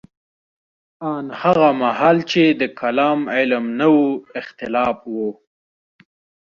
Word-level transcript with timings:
ان 1.11 1.25
هغه 1.41 1.69
مهال 1.81 2.17
چې 2.31 2.43
د 2.61 2.63
کلام 2.79 3.19
علم 3.35 3.65
نه 3.79 3.87
و 3.95 3.97
اختلاف 4.41 4.97
وو. 5.13 5.29